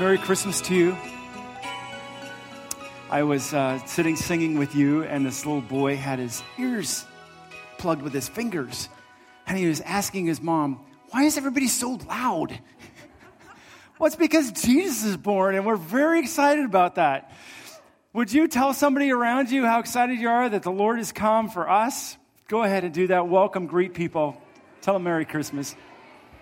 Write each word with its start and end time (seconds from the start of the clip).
Merry 0.00 0.16
Christmas 0.16 0.62
to 0.62 0.74
you. 0.74 0.96
I 3.10 3.22
was 3.22 3.52
uh, 3.52 3.84
sitting 3.84 4.16
singing 4.16 4.56
with 4.58 4.74
you, 4.74 5.04
and 5.04 5.26
this 5.26 5.44
little 5.44 5.60
boy 5.60 5.98
had 5.98 6.18
his 6.18 6.42
ears 6.58 7.04
plugged 7.76 8.00
with 8.00 8.14
his 8.14 8.26
fingers. 8.26 8.88
And 9.46 9.58
he 9.58 9.66
was 9.66 9.82
asking 9.82 10.24
his 10.24 10.40
mom, 10.40 10.82
Why 11.10 11.24
is 11.24 11.36
everybody 11.36 11.68
so 11.68 11.98
loud? 12.08 12.58
well, 13.98 14.06
it's 14.06 14.16
because 14.16 14.52
Jesus 14.52 15.04
is 15.04 15.18
born, 15.18 15.54
and 15.54 15.66
we're 15.66 15.76
very 15.76 16.20
excited 16.20 16.64
about 16.64 16.94
that. 16.94 17.30
Would 18.14 18.32
you 18.32 18.48
tell 18.48 18.72
somebody 18.72 19.10
around 19.10 19.50
you 19.50 19.66
how 19.66 19.80
excited 19.80 20.18
you 20.18 20.30
are 20.30 20.48
that 20.48 20.62
the 20.62 20.72
Lord 20.72 20.96
has 20.96 21.12
come 21.12 21.50
for 21.50 21.68
us? 21.68 22.16
Go 22.48 22.62
ahead 22.62 22.84
and 22.84 22.94
do 22.94 23.08
that. 23.08 23.28
Welcome, 23.28 23.66
greet 23.66 23.92
people. 23.92 24.40
Tell 24.80 24.94
them 24.94 25.02
Merry 25.02 25.26
Christmas. 25.26 25.76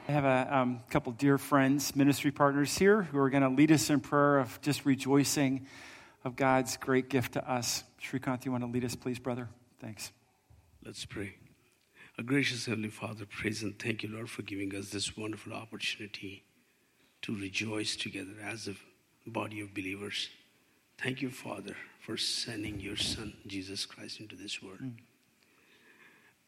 I 0.09 0.13
have 0.13 0.25
a 0.25 0.57
um, 0.57 0.81
couple 0.89 1.13
dear 1.13 1.37
friends, 1.37 1.95
ministry 1.95 2.31
partners 2.31 2.79
here, 2.79 3.03
who 3.03 3.19
are 3.19 3.29
going 3.29 3.43
to 3.43 3.51
lead 3.51 3.71
us 3.71 3.91
in 3.91 4.01
prayer 4.01 4.39
of 4.39 4.59
just 4.63 4.87
rejoicing 4.87 5.67
of 6.25 6.35
God's 6.35 6.79
great 6.79 7.11
gift 7.11 7.35
to 7.35 7.51
us. 7.51 7.85
Shrikant, 8.03 8.47
you 8.47 8.51
want 8.53 8.65
to 8.65 8.71
lead 8.71 8.87
us, 8.87 8.95
please, 8.95 9.19
brother? 9.19 9.51
Thanks. 9.83 10.13
Let's 10.83 11.05
pray. 11.05 11.35
A 12.17 12.23
gracious 12.23 12.65
Heavenly 12.65 12.89
Father, 12.89 13.27
praise 13.27 13.63
and 13.63 13.79
thank 13.79 14.03
you, 14.03 14.09
Lord, 14.09 14.31
for 14.31 14.41
giving 14.41 14.75
us 14.75 14.89
this 14.89 15.15
wonderful 15.15 15.53
opportunity 15.53 16.43
to 17.21 17.37
rejoice 17.37 17.95
together 17.95 18.33
as 18.43 18.67
a 18.67 18.75
body 19.29 19.61
of 19.61 19.75
believers. 19.75 20.31
Thank 20.97 21.21
you, 21.21 21.29
Father, 21.29 21.77
for 22.01 22.17
sending 22.17 22.81
your 22.81 22.97
Son, 22.97 23.35
Jesus 23.47 23.85
Christ, 23.85 24.21
into 24.21 24.37
this 24.37 24.63
world. 24.63 24.81
Mm. 24.81 24.95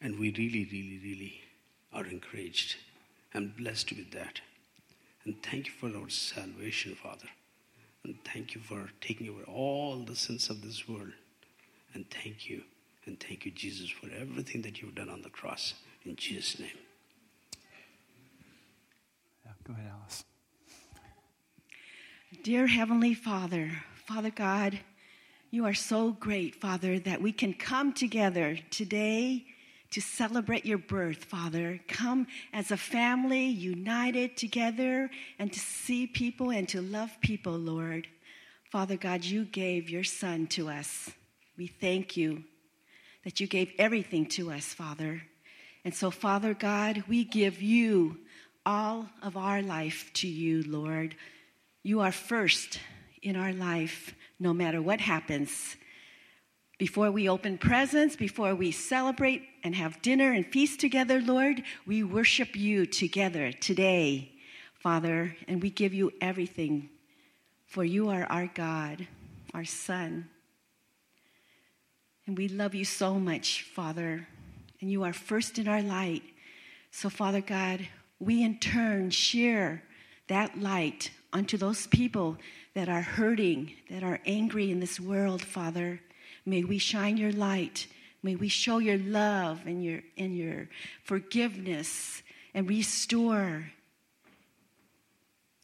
And 0.01 0.19
we 0.19 0.31
really, 0.31 0.67
really, 0.73 0.99
really 1.05 1.41
are 1.93 2.07
encouraged 2.07 2.77
and 3.33 3.57
blessed 3.57 3.93
with 3.93 4.11
that. 4.13 4.41
And 5.25 5.43
thank 5.43 5.67
you 5.67 5.73
for 5.73 5.97
our 5.97 6.09
salvation, 6.09 6.95
Father. 6.95 7.29
And 8.05 8.17
thank 8.25 8.55
you 8.55 8.61
for 8.61 8.91
taking 9.01 9.29
away 9.29 9.43
all 9.47 9.99
the 9.99 10.17
sins 10.17 10.49
of 10.49 10.63
this 10.63 10.89
world. 10.89 11.13
And 11.95 12.07
thank 12.11 12.49
you. 12.49 12.63
And 13.07 13.19
thank 13.21 13.45
you, 13.45 13.51
Jesus, 13.51 13.91
for 13.91 14.09
everything 14.11 14.63
that 14.63 14.81
you've 14.81 14.95
done 14.95 15.09
on 15.09 15.23
the 15.23 15.31
cross. 15.31 15.75
In 16.05 16.17
Jesus' 16.17 16.59
name. 16.59 16.79
Yeah, 19.45 19.53
go 19.65 19.73
ahead, 19.75 19.91
Alice. 20.01 20.25
Dear 22.43 22.67
Heavenly 22.69 23.15
Father, 23.15 23.83
Father 24.07 24.31
God, 24.31 24.79
you 25.51 25.65
are 25.67 25.75
so 25.75 26.13
great, 26.13 26.55
Father, 26.55 26.99
that 27.01 27.21
we 27.21 27.33
can 27.33 27.53
come 27.53 27.93
together 27.93 28.59
today 28.71 29.47
to 29.91 30.01
celebrate 30.01 30.65
your 30.65 30.79
birth, 30.79 31.25
Father. 31.25 31.81
Come 31.89 32.27
as 32.53 32.71
a 32.71 32.77
family, 32.77 33.47
united 33.47 34.37
together, 34.37 35.11
and 35.39 35.53
to 35.53 35.59
see 35.59 36.07
people 36.07 36.51
and 36.51 36.69
to 36.69 36.81
love 36.81 37.11
people, 37.21 37.55
Lord. 37.55 38.07
Father 38.71 38.97
God, 38.97 39.25
you 39.25 39.45
gave 39.45 39.91
your 39.91 40.05
Son 40.05 40.47
to 40.49 40.69
us. 40.69 41.11
We 41.57 41.67
thank 41.67 42.17
you 42.17 42.45
that 43.25 43.41
you 43.41 43.47
gave 43.47 43.73
everything 43.79 44.27
to 44.27 44.51
us, 44.53 44.67
Father. 44.67 45.23
And 45.85 45.95
so, 45.95 46.11
Father 46.11 46.55
God, 46.55 47.05
we 47.09 47.25
give 47.25 47.61
you 47.61 48.19
all 48.65 49.09
of 49.23 49.37
our 49.37 49.63
life 49.63 50.11
to 50.15 50.29
you, 50.29 50.63
Lord. 50.63 51.17
You 51.83 52.01
are 52.01 52.13
first 52.13 52.79
in 53.23 53.37
our 53.37 53.53
life, 53.53 54.15
no 54.39 54.53
matter 54.53 54.81
what 54.81 55.01
happens. 55.01 55.77
Before 56.81 57.11
we 57.11 57.29
open 57.29 57.59
presents, 57.59 58.17
before 58.17 58.55
we 58.55 58.71
celebrate 58.71 59.43
and 59.63 59.75
have 59.75 60.01
dinner 60.01 60.33
and 60.33 60.47
feast 60.47 60.81
together, 60.81 61.21
Lord, 61.21 61.63
we 61.87 62.03
worship 62.03 62.57
you 62.57 62.87
together 62.87 63.53
today, 63.53 64.33
Father, 64.79 65.37
and 65.47 65.61
we 65.61 65.69
give 65.69 65.93
you 65.93 66.11
everything. 66.23 66.89
For 67.67 67.85
you 67.85 68.09
are 68.09 68.25
our 68.31 68.47
God, 68.55 69.07
our 69.53 69.67
Son. 69.67 70.31
And 72.27 72.39
we 72.39 72.49
love 72.49 72.75
you 72.75 72.87
so 72.87 73.19
much, 73.19 73.65
Father, 73.75 74.27
and 74.81 74.91
you 74.91 75.03
are 75.03 75.13
first 75.13 75.59
in 75.59 75.69
our 75.69 75.83
light. 75.83 76.23
So, 76.93 77.11
Father 77.11 77.43
God, 77.43 77.87
we 78.19 78.43
in 78.43 78.59
turn 78.59 79.11
share 79.11 79.83
that 80.29 80.59
light 80.59 81.11
unto 81.31 81.59
those 81.59 81.87
people 81.89 82.39
that 82.73 82.89
are 82.89 83.03
hurting, 83.03 83.75
that 83.91 84.03
are 84.03 84.21
angry 84.25 84.71
in 84.71 84.81
this 84.81 84.99
world, 84.99 85.43
Father. 85.43 86.01
May 86.45 86.65
we 86.65 86.79
shine 86.79 87.17
your 87.17 87.33
light. 87.33 87.87
May 88.23 88.37
we 88.37 88.49
show 88.49 88.79
your 88.79 88.99
love 88.99 89.61
and 89.67 89.83
your, 89.83 90.01
and 90.17 90.37
your 90.37 90.69
forgiveness 91.05 92.23
and 92.55 92.69
restore 92.69 93.71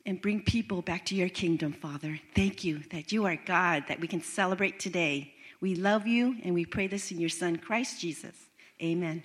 and 0.05 0.21
bring 0.23 0.43
people 0.43 0.83
back 0.83 1.07
to 1.07 1.15
your 1.15 1.29
kingdom, 1.29 1.73
Father. 1.73 2.21
Thank 2.35 2.65
you 2.65 2.83
that 2.93 3.13
you 3.13 3.27
are 3.27 3.37
God, 3.37 3.85
that 3.89 4.01
we 4.01 4.07
can 4.07 4.23
celebrate 4.23 4.79
today. 4.79 5.35
We 5.61 5.75
love 5.75 6.07
you 6.07 6.37
and 6.45 6.55
we 6.55 6.65
pray 6.65 6.87
this 6.87 7.11
in 7.11 7.19
your 7.19 7.29
Son, 7.29 7.57
Christ 7.57 8.01
Jesus. 8.01 8.35
Amen. 8.81 9.23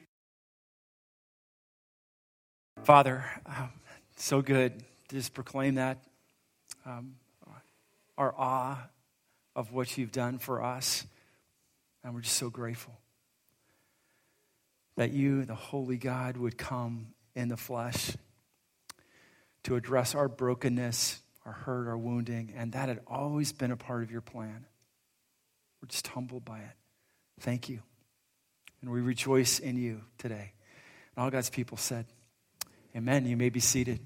Father, 2.83 3.25
um, 3.45 3.69
so 4.15 4.41
good 4.41 4.83
to 5.09 5.15
just 5.15 5.33
proclaim 5.33 5.75
that. 5.75 5.99
Um, 6.85 7.15
our 8.17 8.35
awe 8.37 8.77
of 9.55 9.71
what 9.71 9.97
you've 9.97 10.11
done 10.11 10.37
for 10.37 10.63
us. 10.63 11.07
And 12.03 12.13
we're 12.13 12.21
just 12.21 12.37
so 12.37 12.49
grateful 12.49 12.93
that 14.95 15.11
you, 15.11 15.45
the 15.45 15.55
Holy 15.55 15.97
God, 15.97 16.37
would 16.37 16.57
come 16.57 17.07
in 17.35 17.47
the 17.47 17.57
flesh 17.57 18.15
to 19.63 19.75
address 19.75 20.15
our 20.15 20.27
brokenness, 20.27 21.21
our 21.45 21.53
hurt, 21.53 21.87
our 21.87 21.97
wounding, 21.97 22.53
and 22.55 22.73
that 22.73 22.89
had 22.89 22.99
always 23.07 23.51
been 23.51 23.71
a 23.71 23.77
part 23.77 24.03
of 24.03 24.11
your 24.11 24.21
plan. 24.21 24.65
We're 25.81 25.87
just 25.87 26.07
humbled 26.07 26.45
by 26.45 26.59
it. 26.59 26.75
Thank 27.39 27.69
you. 27.69 27.81
And 28.81 28.91
we 28.91 29.01
rejoice 29.01 29.59
in 29.59 29.77
you 29.77 30.01
today. 30.17 30.53
And 31.15 31.23
all 31.23 31.29
God's 31.29 31.49
people 31.49 31.77
said, 31.77 32.05
Amen. 32.95 33.25
You 33.25 33.37
may 33.37 33.49
be 33.49 33.61
seated. 33.61 33.99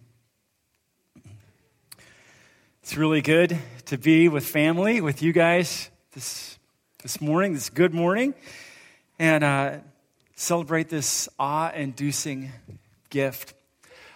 It's 2.84 2.96
really 2.96 3.22
good 3.22 3.58
to 3.88 3.98
be 3.98 4.30
with 4.30 4.46
family, 4.46 5.02
with 5.02 5.24
you 5.24 5.34
guys 5.34 5.90
this 6.14 6.60
this 7.06 7.22
morning, 7.22 7.54
this 7.54 7.70
good 7.70 7.94
morning, 7.94 8.34
and 9.20 9.44
uh, 9.44 9.78
celebrate 10.36 10.90
this 10.90 11.30
awe 11.38 11.70
inducing 11.70 12.52
gift. 13.12 13.54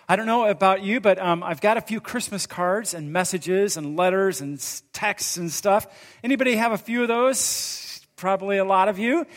I 0.07 0.15
don't 0.15 0.25
know 0.25 0.45
about 0.49 0.81
you, 0.81 0.99
but 0.99 1.19
um, 1.19 1.43
I've 1.43 1.61
got 1.61 1.77
a 1.77 1.81
few 1.81 2.01
Christmas 2.01 2.47
cards 2.47 2.95
and 2.95 3.13
messages 3.13 3.77
and 3.77 3.95
letters 3.95 4.41
and 4.41 4.59
texts 4.91 5.37
and 5.37 5.51
stuff. 5.51 5.85
Anybody 6.23 6.55
have 6.55 6.71
a 6.71 6.79
few 6.79 7.03
of 7.03 7.07
those? 7.07 8.01
Probably 8.15 8.57
a 8.57 8.65
lot 8.65 8.89
of 8.89 8.97
you. 8.97 9.27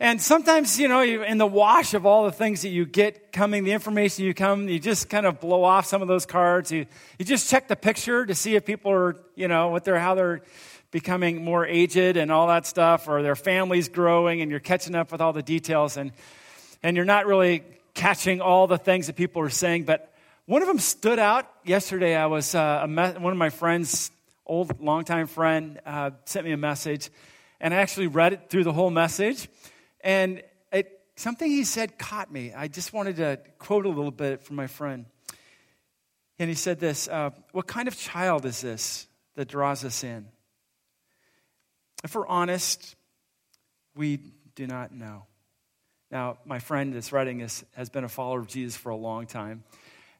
And 0.00 0.18
sometimes, 0.18 0.80
you 0.80 0.88
know, 0.88 1.02
in 1.02 1.36
the 1.36 1.46
wash 1.46 1.92
of 1.92 2.06
all 2.06 2.24
the 2.24 2.32
things 2.32 2.62
that 2.62 2.70
you 2.70 2.86
get 2.86 3.32
coming, 3.32 3.64
the 3.64 3.72
information 3.72 4.24
you 4.24 4.32
come, 4.32 4.66
you 4.66 4.78
just 4.78 5.10
kind 5.10 5.26
of 5.26 5.40
blow 5.40 5.62
off 5.62 5.84
some 5.84 6.00
of 6.00 6.08
those 6.08 6.24
cards. 6.24 6.72
You, 6.72 6.86
you 7.18 7.26
just 7.26 7.50
check 7.50 7.68
the 7.68 7.76
picture 7.76 8.24
to 8.24 8.34
see 8.34 8.56
if 8.56 8.64
people 8.64 8.90
are, 8.92 9.14
you 9.34 9.46
know, 9.46 9.68
what 9.68 9.84
they're, 9.84 10.00
how 10.00 10.14
they're 10.14 10.40
becoming 10.94 11.42
more 11.42 11.66
aged 11.66 12.16
and 12.16 12.30
all 12.30 12.46
that 12.46 12.64
stuff, 12.64 13.08
or 13.08 13.20
their 13.20 13.34
families 13.34 13.88
growing, 13.88 14.40
and 14.42 14.48
you're 14.48 14.60
catching 14.60 14.94
up 14.94 15.10
with 15.10 15.20
all 15.20 15.32
the 15.32 15.42
details, 15.42 15.96
and, 15.96 16.12
and 16.84 16.94
you're 16.94 17.04
not 17.04 17.26
really 17.26 17.64
catching 17.94 18.40
all 18.40 18.68
the 18.68 18.78
things 18.78 19.08
that 19.08 19.16
people 19.16 19.42
are 19.42 19.50
saying. 19.50 19.82
But 19.82 20.14
one 20.46 20.62
of 20.62 20.68
them 20.68 20.78
stood 20.78 21.18
out 21.18 21.50
yesterday. 21.64 22.14
I 22.14 22.26
was 22.26 22.54
uh, 22.54 22.86
me- 22.86 23.18
one 23.18 23.32
of 23.32 23.36
my 23.36 23.50
friends, 23.50 24.12
old 24.46 24.80
longtime 24.80 25.26
friend, 25.26 25.80
uh, 25.84 26.12
sent 26.26 26.46
me 26.46 26.52
a 26.52 26.56
message, 26.56 27.10
and 27.60 27.74
I 27.74 27.78
actually 27.78 28.06
read 28.06 28.32
it 28.32 28.48
through 28.48 28.62
the 28.62 28.72
whole 28.72 28.90
message, 28.90 29.48
and 30.00 30.44
it, 30.70 31.00
something 31.16 31.50
he 31.50 31.64
said 31.64 31.98
caught 31.98 32.30
me. 32.30 32.52
I 32.54 32.68
just 32.68 32.92
wanted 32.92 33.16
to 33.16 33.40
quote 33.58 33.84
a 33.84 33.88
little 33.88 34.12
bit 34.12 34.44
from 34.44 34.54
my 34.54 34.68
friend. 34.68 35.06
And 36.38 36.48
he 36.48 36.54
said 36.54 36.78
this 36.78 37.08
uh, 37.08 37.30
What 37.50 37.66
kind 37.66 37.88
of 37.88 37.98
child 37.98 38.46
is 38.46 38.60
this 38.60 39.08
that 39.34 39.48
draws 39.48 39.84
us 39.84 40.04
in? 40.04 40.28
If 42.04 42.14
we're 42.14 42.26
honest, 42.26 42.96
we 43.96 44.18
do 44.54 44.66
not 44.66 44.92
know. 44.92 45.24
Now, 46.10 46.36
my 46.44 46.58
friend 46.58 46.94
that's 46.94 47.12
writing 47.12 47.38
this 47.38 47.64
has 47.74 47.88
been 47.88 48.04
a 48.04 48.10
follower 48.10 48.40
of 48.40 48.46
Jesus 48.46 48.76
for 48.76 48.90
a 48.90 48.96
long 48.96 49.26
time, 49.26 49.64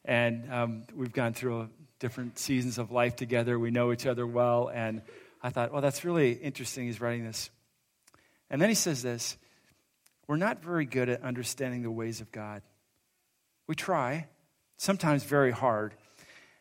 and 0.03 0.51
um, 0.51 0.83
we've 0.95 1.13
gone 1.13 1.33
through 1.33 1.69
different 1.99 2.39
seasons 2.39 2.79
of 2.79 2.91
life 2.91 3.15
together. 3.15 3.59
We 3.59 3.69
know 3.69 3.93
each 3.93 4.07
other 4.07 4.25
well, 4.25 4.71
and 4.73 5.03
I 5.43 5.51
thought, 5.51 5.71
well, 5.71 5.81
that's 5.83 6.03
really 6.03 6.31
interesting. 6.31 6.87
He's 6.87 6.99
writing 6.99 7.23
this. 7.23 7.51
And 8.49 8.59
then 8.59 8.69
he 8.69 8.75
says 8.75 9.03
this 9.03 9.37
We're 10.27 10.37
not 10.37 10.63
very 10.63 10.85
good 10.85 11.07
at 11.07 11.21
understanding 11.21 11.83
the 11.83 11.91
ways 11.91 12.19
of 12.19 12.31
God. 12.31 12.63
We 13.67 13.75
try, 13.75 14.27
sometimes 14.77 15.23
very 15.23 15.51
hard. 15.51 15.93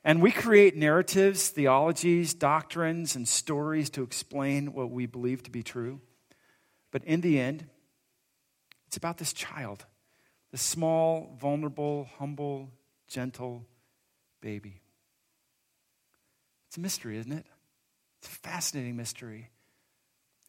And 0.04 0.20
we 0.20 0.30
create 0.30 0.76
narratives, 0.76 1.48
theologies, 1.48 2.34
doctrines, 2.34 3.16
and 3.16 3.26
stories 3.26 3.88
to 3.90 4.02
explain 4.02 4.74
what 4.74 4.90
we 4.90 5.06
believe 5.06 5.42
to 5.44 5.50
be 5.50 5.62
true. 5.62 6.00
But 6.90 7.04
in 7.04 7.22
the 7.22 7.40
end, 7.40 7.66
it's 8.86 8.98
about 8.98 9.16
this 9.16 9.32
child, 9.32 9.86
this 10.52 10.60
small, 10.60 11.36
vulnerable, 11.40 12.08
humble, 12.18 12.70
gentle 13.08 13.64
baby. 14.42 14.82
It's 16.68 16.76
a 16.76 16.80
mystery, 16.80 17.16
isn't 17.16 17.32
it? 17.32 17.46
It's 18.18 18.28
a 18.28 18.32
fascinating 18.32 18.96
mystery 18.96 19.50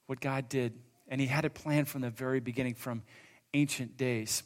what 0.07 0.19
God 0.19 0.50
did. 0.50 0.74
And 1.07 1.22
He 1.22 1.28
had 1.28 1.46
it 1.46 1.54
planned 1.54 1.88
from 1.88 2.02
the 2.02 2.10
very 2.10 2.40
beginning, 2.40 2.75
from 2.75 3.04
ancient 3.54 3.98
days. 3.98 4.44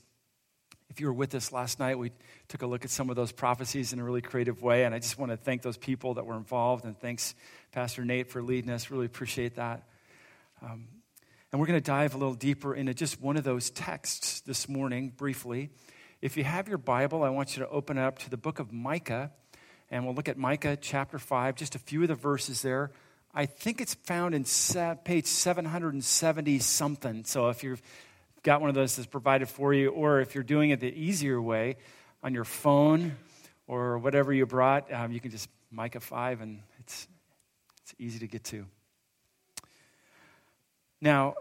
If 0.90 1.00
you 1.00 1.08
were 1.08 1.14
with 1.14 1.36
us 1.36 1.52
last 1.52 1.80
night, 1.80 2.00
we 2.00 2.12
took 2.48 2.64
a 2.64 2.68
look 2.68 2.84
at 2.84 2.90
some 2.90 3.10
of 3.10 3.16
those 3.16 3.32
prophecies 3.32 3.94
in 3.94 4.00
a 4.00 4.04
really 4.04 4.22
creative 4.22 4.62
way. 4.62 4.86
And 4.86 4.96
I 4.96 5.00
just 5.00 5.20
want 5.20 5.32
to 5.32 5.38
thank 5.38 5.62
those 5.62 5.78
people 5.78 6.16
that 6.16 6.26
were 6.26 6.36
involved. 6.36 6.84
And 6.84 7.00
thanks, 7.00 7.36
Pastor 7.72 8.04
Nate, 8.04 8.30
for 8.32 8.42
leading 8.42 8.72
us. 8.72 8.90
Really 8.90 9.06
appreciate 9.06 9.56
that. 9.56 9.84
Um, 10.64 10.88
and 11.52 11.60
we're 11.60 11.68
going 11.68 11.80
to 11.80 11.86
dive 11.86 12.16
a 12.16 12.18
little 12.18 12.34
deeper 12.34 12.74
into 12.74 12.94
just 12.94 13.22
one 13.22 13.38
of 13.38 13.44
those 13.44 13.70
texts 13.70 14.42
this 14.42 14.68
morning, 14.68 15.14
briefly. 15.16 15.70
If 16.22 16.38
you 16.38 16.44
have 16.44 16.68
your 16.68 16.78
Bible, 16.78 17.24
I 17.24 17.30
want 17.30 17.56
you 17.56 17.64
to 17.64 17.70
open 17.70 17.98
it 17.98 18.02
up 18.02 18.20
to 18.20 18.30
the 18.30 18.38
book 18.38 18.60
of 18.60 18.74
Micah. 18.74 19.32
And 19.92 20.06
we'll 20.06 20.16
look 20.16 20.28
at 20.28 20.38
Micah 20.38 20.76
chapter 20.76 21.18
5, 21.18 21.56
just 21.56 21.76
a 21.76 21.80
few 21.80 22.02
of 22.02 22.08
the 22.08 22.16
verses 22.16 22.62
there. 22.62 22.92
I 23.34 23.46
think 23.46 23.80
it's 23.80 23.94
found 23.94 24.34
in 24.34 24.44
page 25.04 25.28
770 25.28 26.60
something. 26.60 27.24
So 27.26 27.50
if 27.50 27.64
you've 27.64 27.82
got 28.44 28.62
one 28.62 28.70
of 28.70 28.76
those 28.76 28.96
that's 28.96 29.08
provided 29.08 29.50
for 29.50 29.74
you, 29.74 29.90
or 29.90 30.22
if 30.22 30.36
you're 30.36 30.44
doing 30.44 30.70
it 30.70 30.80
the 30.80 30.92
easier 30.92 31.42
way 31.42 31.78
on 32.24 32.34
your 32.34 32.46
phone 32.46 33.16
or 33.68 33.98
whatever 33.98 34.34
you 34.34 34.46
brought, 34.46 34.92
um, 34.92 35.12
you 35.12 35.20
can 35.20 35.32
just 35.32 35.50
Micah 35.72 36.00
5 36.00 36.42
and 36.42 36.62
it's, 36.80 37.08
it's 37.84 37.94
easy 38.00 38.20
to 38.20 38.28
get 38.28 38.44
to. 38.46 38.66
Now, 41.02 41.36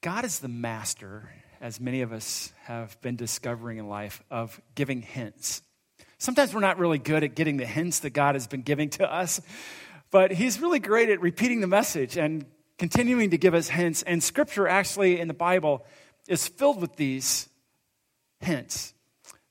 God 0.00 0.24
is 0.24 0.38
the 0.38 0.48
master, 0.48 1.28
as 1.60 1.80
many 1.80 2.02
of 2.02 2.12
us 2.12 2.52
have 2.64 3.00
been 3.02 3.16
discovering 3.16 3.78
in 3.78 3.88
life, 3.88 4.22
of 4.30 4.60
giving 4.74 5.02
hints. 5.02 5.62
Sometimes 6.18 6.54
we're 6.54 6.60
not 6.60 6.78
really 6.78 6.98
good 6.98 7.24
at 7.24 7.34
getting 7.34 7.56
the 7.56 7.66
hints 7.66 8.00
that 8.00 8.10
God 8.10 8.36
has 8.36 8.46
been 8.46 8.62
giving 8.62 8.90
to 8.90 9.12
us, 9.12 9.40
but 10.10 10.30
He's 10.32 10.60
really 10.60 10.78
great 10.78 11.08
at 11.08 11.20
repeating 11.20 11.60
the 11.60 11.66
message 11.66 12.16
and 12.16 12.46
continuing 12.78 13.30
to 13.30 13.38
give 13.38 13.54
us 13.54 13.68
hints. 13.68 14.02
And 14.02 14.22
Scripture, 14.22 14.68
actually, 14.68 15.20
in 15.20 15.28
the 15.28 15.34
Bible, 15.34 15.84
is 16.28 16.46
filled 16.46 16.80
with 16.80 16.96
these 16.96 17.48
hints 18.40 18.94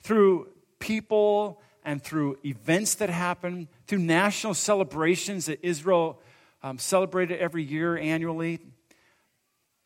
through 0.01 0.49
people 0.79 1.61
and 1.83 2.03
through 2.03 2.37
events 2.45 2.95
that 2.95 3.09
happen, 3.09 3.67
through 3.87 3.99
national 3.99 4.53
celebrations 4.53 5.45
that 5.47 5.59
Israel 5.65 6.21
um, 6.63 6.77
celebrated 6.77 7.39
every 7.39 7.63
year 7.63 7.97
annually, 7.97 8.59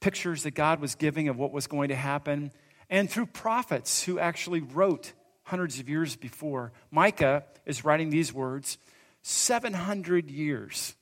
pictures 0.02 0.44
that 0.44 0.52
God 0.52 0.80
was 0.82 0.96
giving 0.96 1.30
of 1.30 1.38
what 1.38 1.52
was 1.52 1.68
going 1.68 1.90
to 1.90 1.96
happen, 1.96 2.52
and 2.90 3.10
through 3.10 3.28
prophets 3.28 4.04
who 4.04 4.20
actually 4.20 4.60
wrote 4.60 5.14
hundreds 5.44 5.80
of 5.80 5.88
years 5.88 6.16
before. 6.16 6.72
Micah 6.92 7.44
is 7.66 7.86
writing 7.86 8.10
these 8.10 8.34
words 8.34 8.78
700 9.22 10.30
years 10.30 10.96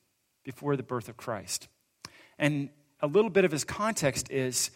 before 0.43 0.75
the 0.75 0.83
birth 0.83 1.09
of 1.09 1.17
Christ. 1.17 1.67
And 2.37 2.69
a 3.01 3.07
little 3.07 3.29
bit 3.29 3.45
of 3.45 3.51
his 3.51 3.63
context 3.63 4.29
is 4.31 4.71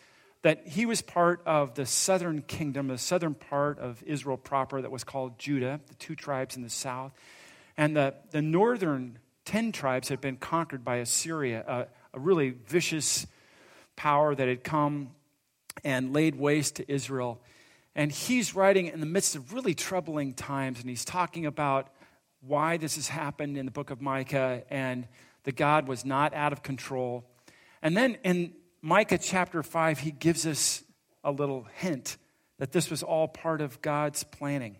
that 0.48 0.66
he 0.66 0.86
was 0.86 1.02
part 1.02 1.42
of 1.46 1.74
the 1.74 1.86
southern 1.86 2.42
kingdom, 2.42 2.88
the 2.88 2.98
southern 2.98 3.34
part 3.34 3.78
of 3.80 4.02
Israel 4.04 4.38
proper 4.38 4.82
that 4.82 4.90
was 4.90 5.04
called 5.04 5.38
Judah, 5.38 5.82
the 5.88 5.94
two 5.96 6.16
tribes 6.16 6.56
in 6.56 6.64
the 6.64 6.70
south. 6.70 7.12
And 7.76 7.98
the, 7.98 8.14
the 8.32 8.42
northern 8.42 9.20
10 9.44 9.74
tribes 9.74 10.08
had 10.08 10.22
been 10.22 10.38
conquered 10.38 10.86
by 10.86 11.00
Assyria, 11.00 11.66
a, 11.68 11.88
a 12.16 12.20
really 12.22 12.52
vicious 12.52 13.28
power 13.98 14.34
that 14.34 14.48
had 14.48 14.64
come 14.64 15.10
and 15.84 16.14
laid 16.14 16.36
waste 16.36 16.78
to 16.78 16.90
Israel. 16.90 17.42
And 17.94 18.10
he's 18.10 18.56
writing 18.56 18.88
in 18.88 19.02
the 19.02 19.06
midst 19.06 19.36
of 19.36 19.52
really 19.52 19.74
troubling 19.74 20.34
times, 20.34 20.80
and 20.80 20.90
he's 20.90 21.04
talking 21.04 21.46
about 21.46 21.90
why 22.40 22.78
this 22.78 22.96
has 22.96 23.10
happened 23.10 23.58
in 23.58 23.66
the 23.66 23.72
book 23.74 23.90
of 23.90 24.00
Micah 24.00 24.64
and 24.70 25.10
that 25.44 25.58
God 25.58 25.90
was 25.90 26.06
not 26.06 26.34
out 26.34 26.54
of 26.54 26.64
control. 26.64 27.26
And 27.82 27.98
then 27.98 28.18
in 28.24 28.54
Micah 28.82 29.18
chapter 29.18 29.64
5, 29.64 30.00
he 30.00 30.12
gives 30.12 30.46
us 30.46 30.84
a 31.24 31.32
little 31.32 31.68
hint 31.76 32.18
that 32.60 32.72
this 32.72 32.90
was 32.90 33.04
all 33.04 33.28
part 33.28 33.62
of 33.62 33.82
God's 33.82 34.24
planning. 34.24 34.78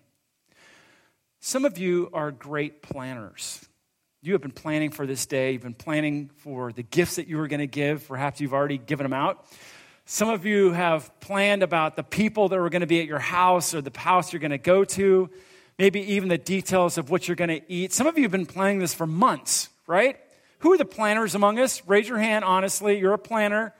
Some 1.40 1.66
of 1.66 1.78
you 1.78 2.10
are 2.14 2.32
great 2.32 2.82
planners. 2.82 3.68
You 4.22 4.34
have 4.34 4.42
been 4.42 4.52
planning 4.52 4.92
for 4.92 5.06
this 5.06 5.26
day. 5.26 5.54
You've 5.54 5.62
been 5.62 5.74
planning 5.74 6.30
for 6.38 6.72
the 6.72 6.84
gifts 6.84 7.16
that 7.16 7.28
you 7.28 7.38
were 7.38 7.48
going 7.48 7.60
to 7.60 7.68
give. 7.68 8.08
Perhaps 8.08 8.42
you've 8.42 8.54
already 8.54 8.78
given 8.78 9.04
them 9.04 9.14
out. 9.14 9.46
Some 10.06 10.30
of 10.30 10.46
you 10.46 10.72
have 10.72 11.20
planned 11.20 11.64
about 11.64 11.96
the 11.96 12.04
people 12.04 12.50
that 12.50 12.58
are 12.58 12.70
going 12.70 12.82
to 12.82 12.88
be 12.88 13.00
at 13.00 13.08
your 13.08 13.20
house 13.20 13.74
or 13.74 13.82
the 13.82 13.98
house 13.98 14.32
you're 14.32 14.40
going 14.40 14.52
to 14.52 14.58
go 14.58 14.84
to, 14.86 15.30
maybe 15.78 16.00
even 16.14 16.30
the 16.30 16.38
details 16.38 16.98
of 16.98 17.10
what 17.10 17.28
you're 17.28 17.36
going 17.36 17.50
to 17.50 17.62
eat. 17.68 17.94
Some 17.94 18.08
of 18.08 18.18
you 18.18 18.24
have 18.24 18.32
been 18.32 18.46
planning 18.46 18.80
this 18.80 18.94
for 18.94 19.06
months, 19.06 19.70
right? 19.86 20.18
Who 20.60 20.72
are 20.72 20.78
the 20.78 20.86
planners 20.86 21.36
among 21.36 21.60
us? 21.60 21.82
Raise 21.88 22.08
your 22.08 22.20
hand 22.20 22.46
honestly. 22.46 23.00
You're 23.00 23.14
a 23.14 23.20
planner. 23.20 23.74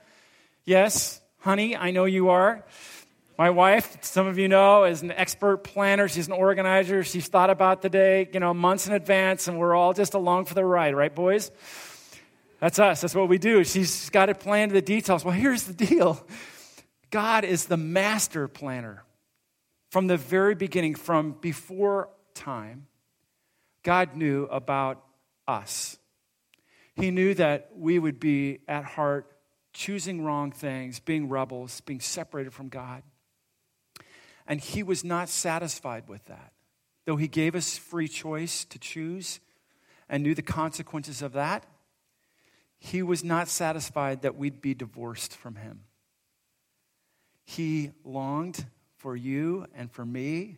Yes, 0.68 1.22
honey, 1.38 1.74
I 1.74 1.92
know 1.92 2.04
you 2.04 2.28
are. 2.28 2.62
My 3.38 3.48
wife, 3.48 4.04
some 4.04 4.26
of 4.26 4.36
you 4.36 4.48
know, 4.48 4.84
is 4.84 5.00
an 5.00 5.10
expert 5.10 5.64
planner. 5.64 6.08
She's 6.08 6.26
an 6.26 6.34
organizer. 6.34 7.02
She's 7.04 7.26
thought 7.26 7.48
about 7.48 7.80
the 7.80 7.88
day, 7.88 8.28
you 8.34 8.38
know, 8.38 8.52
months 8.52 8.86
in 8.86 8.92
advance, 8.92 9.48
and 9.48 9.58
we're 9.58 9.74
all 9.74 9.94
just 9.94 10.12
along 10.12 10.44
for 10.44 10.52
the 10.52 10.66
ride, 10.66 10.94
right, 10.94 11.14
boys? 11.14 11.50
That's 12.60 12.78
us. 12.78 13.00
That's 13.00 13.14
what 13.14 13.30
we 13.30 13.38
do. 13.38 13.64
She's 13.64 14.10
got 14.10 14.28
it 14.28 14.40
planned 14.40 14.68
to 14.68 14.74
the 14.74 14.82
details. 14.82 15.24
Well, 15.24 15.32
here's 15.32 15.62
the 15.62 15.72
deal 15.72 16.22
God 17.10 17.46
is 17.46 17.64
the 17.64 17.78
master 17.78 18.46
planner. 18.46 19.04
From 19.90 20.06
the 20.06 20.18
very 20.18 20.54
beginning, 20.54 20.96
from 20.96 21.32
before 21.40 22.10
time, 22.34 22.88
God 23.82 24.16
knew 24.16 24.44
about 24.44 25.02
us. 25.46 25.96
He 26.94 27.10
knew 27.10 27.32
that 27.32 27.70
we 27.74 27.98
would 27.98 28.20
be 28.20 28.58
at 28.68 28.84
heart 28.84 29.32
choosing 29.78 30.24
wrong 30.24 30.50
things, 30.50 30.98
being 30.98 31.28
rebels, 31.28 31.80
being 31.82 32.00
separated 32.00 32.52
from 32.52 32.68
God. 32.68 33.04
And 34.44 34.60
he 34.60 34.82
was 34.82 35.04
not 35.04 35.28
satisfied 35.28 36.08
with 36.08 36.24
that. 36.24 36.52
Though 37.04 37.14
he 37.14 37.28
gave 37.28 37.54
us 37.54 37.78
free 37.78 38.08
choice 38.08 38.64
to 38.64 38.78
choose 38.80 39.38
and 40.08 40.24
knew 40.24 40.34
the 40.34 40.42
consequences 40.42 41.22
of 41.22 41.34
that, 41.34 41.64
he 42.80 43.04
was 43.04 43.22
not 43.22 43.46
satisfied 43.46 44.22
that 44.22 44.34
we'd 44.34 44.60
be 44.60 44.74
divorced 44.74 45.36
from 45.36 45.54
him. 45.54 45.84
He 47.44 47.92
longed 48.04 48.66
for 48.96 49.14
you 49.14 49.66
and 49.76 49.92
for 49.92 50.04
me 50.04 50.56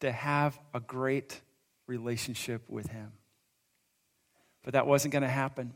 to 0.00 0.12
have 0.12 0.58
a 0.74 0.80
great 0.80 1.40
relationship 1.86 2.68
with 2.68 2.88
him. 2.88 3.12
But 4.62 4.74
that 4.74 4.86
wasn't 4.86 5.12
going 5.12 5.22
to 5.22 5.28
happen 5.28 5.72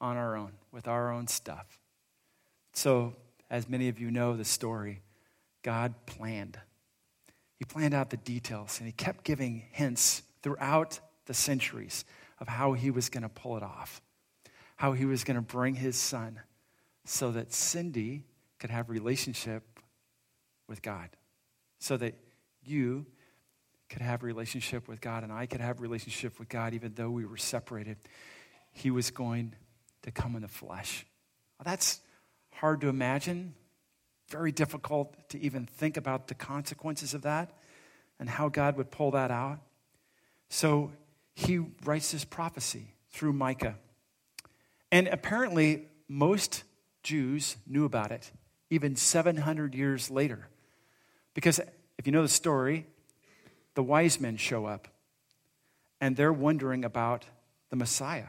on 0.00 0.16
our 0.16 0.36
own, 0.36 0.52
with 0.72 0.88
our 0.88 1.12
own 1.12 1.28
stuff. 1.28 1.77
So, 2.78 3.16
as 3.50 3.68
many 3.68 3.88
of 3.88 3.98
you 3.98 4.08
know 4.12 4.36
the 4.36 4.44
story, 4.44 5.02
God 5.64 5.94
planned. 6.06 6.60
He 7.56 7.64
planned 7.64 7.92
out 7.92 8.10
the 8.10 8.16
details 8.16 8.78
and 8.78 8.86
he 8.86 8.92
kept 8.92 9.24
giving 9.24 9.64
hints 9.72 10.22
throughout 10.44 11.00
the 11.26 11.34
centuries 11.34 12.04
of 12.38 12.46
how 12.46 12.74
he 12.74 12.92
was 12.92 13.08
going 13.08 13.24
to 13.24 13.28
pull 13.28 13.56
it 13.56 13.64
off, 13.64 14.00
how 14.76 14.92
he 14.92 15.06
was 15.06 15.24
going 15.24 15.34
to 15.34 15.42
bring 15.42 15.74
his 15.74 15.96
son 15.96 16.38
so 17.04 17.32
that 17.32 17.52
Cindy 17.52 18.22
could 18.60 18.70
have 18.70 18.90
relationship 18.90 19.64
with 20.68 20.80
God, 20.80 21.08
so 21.80 21.96
that 21.96 22.14
you 22.62 23.06
could 23.88 24.02
have 24.02 24.22
relationship 24.22 24.86
with 24.86 25.00
God 25.00 25.24
and 25.24 25.32
I 25.32 25.46
could 25.46 25.60
have 25.60 25.80
relationship 25.80 26.38
with 26.38 26.48
God 26.48 26.74
even 26.74 26.92
though 26.94 27.10
we 27.10 27.26
were 27.26 27.38
separated. 27.38 27.96
He 28.70 28.92
was 28.92 29.10
going 29.10 29.56
to 30.02 30.12
come 30.12 30.36
in 30.36 30.42
the 30.42 30.48
flesh. 30.48 31.04
Well, 31.58 31.64
that's 31.64 31.98
hard 32.58 32.80
to 32.80 32.88
imagine, 32.88 33.54
very 34.30 34.52
difficult 34.52 35.14
to 35.30 35.40
even 35.40 35.66
think 35.66 35.96
about 35.96 36.28
the 36.28 36.34
consequences 36.34 37.14
of 37.14 37.22
that 37.22 37.50
and 38.20 38.28
how 38.28 38.48
God 38.48 38.76
would 38.76 38.90
pull 38.90 39.12
that 39.12 39.30
out. 39.30 39.60
So 40.48 40.92
he 41.34 41.60
writes 41.84 42.12
this 42.12 42.24
prophecy 42.24 42.94
through 43.10 43.32
Micah. 43.32 43.76
And 44.90 45.08
apparently, 45.08 45.86
most 46.08 46.64
Jews 47.02 47.56
knew 47.66 47.84
about 47.84 48.10
it 48.10 48.30
even 48.70 48.96
700 48.96 49.74
years 49.74 50.10
later. 50.10 50.48
Because 51.34 51.58
if 51.96 52.06
you 52.06 52.12
know 52.12 52.22
the 52.22 52.28
story, 52.28 52.86
the 53.74 53.82
wise 53.82 54.20
men 54.20 54.36
show 54.36 54.66
up 54.66 54.88
and 56.00 56.16
they're 56.16 56.32
wondering 56.32 56.84
about 56.84 57.24
the 57.70 57.76
Messiah. 57.76 58.28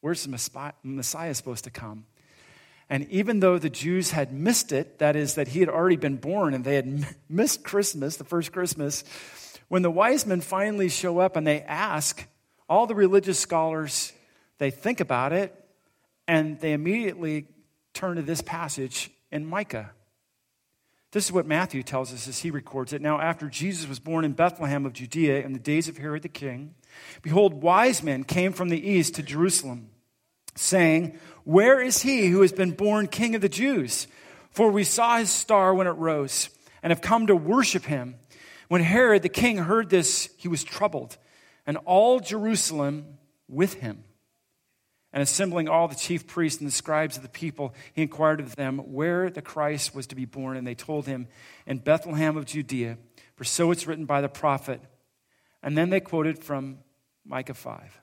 Where's 0.00 0.24
the 0.24 0.72
Messiah 0.82 1.34
supposed 1.34 1.64
to 1.64 1.70
come? 1.70 2.04
And 2.92 3.08
even 3.08 3.40
though 3.40 3.56
the 3.56 3.70
Jews 3.70 4.10
had 4.10 4.34
missed 4.34 4.70
it, 4.70 4.98
that 4.98 5.16
is, 5.16 5.36
that 5.36 5.48
he 5.48 5.60
had 5.60 5.70
already 5.70 5.96
been 5.96 6.18
born 6.18 6.52
and 6.52 6.62
they 6.62 6.74
had 6.74 7.06
missed 7.30 7.64
Christmas, 7.64 8.18
the 8.18 8.24
first 8.24 8.52
Christmas, 8.52 9.02
when 9.68 9.80
the 9.80 9.90
wise 9.90 10.26
men 10.26 10.42
finally 10.42 10.90
show 10.90 11.18
up 11.18 11.34
and 11.34 11.46
they 11.46 11.62
ask, 11.62 12.26
all 12.68 12.86
the 12.86 12.94
religious 12.94 13.38
scholars, 13.38 14.12
they 14.58 14.70
think 14.70 15.00
about 15.00 15.32
it 15.32 15.58
and 16.28 16.60
they 16.60 16.74
immediately 16.74 17.46
turn 17.94 18.16
to 18.16 18.22
this 18.22 18.42
passage 18.42 19.10
in 19.30 19.46
Micah. 19.46 19.92
This 21.12 21.24
is 21.24 21.32
what 21.32 21.46
Matthew 21.46 21.82
tells 21.82 22.12
us 22.12 22.28
as 22.28 22.40
he 22.40 22.50
records 22.50 22.92
it. 22.92 23.00
Now, 23.00 23.18
after 23.18 23.48
Jesus 23.48 23.88
was 23.88 24.00
born 24.00 24.26
in 24.26 24.32
Bethlehem 24.32 24.84
of 24.84 24.92
Judea 24.92 25.40
in 25.40 25.54
the 25.54 25.58
days 25.58 25.88
of 25.88 25.96
Herod 25.96 26.24
the 26.24 26.28
king, 26.28 26.74
behold, 27.22 27.54
wise 27.54 28.02
men 28.02 28.22
came 28.22 28.52
from 28.52 28.68
the 28.68 28.86
east 28.86 29.14
to 29.14 29.22
Jerusalem, 29.22 29.88
saying, 30.54 31.18
Where 31.44 31.80
is 31.80 32.02
he 32.02 32.28
who 32.28 32.42
has 32.42 32.52
been 32.52 32.72
born 32.72 33.06
king 33.06 33.34
of 33.34 33.40
the 33.40 33.48
Jews? 33.48 34.06
For 34.50 34.70
we 34.70 34.84
saw 34.84 35.18
his 35.18 35.30
star 35.30 35.74
when 35.74 35.86
it 35.86 35.92
rose, 35.92 36.50
and 36.82 36.90
have 36.90 37.00
come 37.00 37.26
to 37.26 37.36
worship 37.36 37.84
him. 37.84 38.16
When 38.68 38.82
Herod 38.82 39.22
the 39.22 39.28
king 39.28 39.58
heard 39.58 39.90
this, 39.90 40.28
he 40.36 40.48
was 40.48 40.64
troubled, 40.64 41.16
and 41.66 41.76
all 41.84 42.20
Jerusalem 42.20 43.18
with 43.48 43.74
him. 43.74 44.04
And 45.12 45.22
assembling 45.22 45.68
all 45.68 45.88
the 45.88 45.94
chief 45.94 46.26
priests 46.26 46.60
and 46.60 46.68
the 46.68 46.74
scribes 46.74 47.18
of 47.18 47.22
the 47.22 47.28
people, 47.28 47.74
he 47.92 48.02
inquired 48.02 48.40
of 48.40 48.56
them 48.56 48.78
where 48.78 49.28
the 49.28 49.42
Christ 49.42 49.94
was 49.94 50.06
to 50.06 50.14
be 50.14 50.24
born. 50.24 50.56
And 50.56 50.66
they 50.66 50.74
told 50.74 51.06
him, 51.06 51.28
In 51.66 51.78
Bethlehem 51.78 52.38
of 52.38 52.46
Judea, 52.46 52.96
for 53.36 53.44
so 53.44 53.70
it's 53.70 53.86
written 53.86 54.06
by 54.06 54.22
the 54.22 54.30
prophet. 54.30 54.80
And 55.62 55.76
then 55.76 55.90
they 55.90 56.00
quoted 56.00 56.42
from 56.42 56.78
Micah 57.26 57.54
5. 57.54 58.01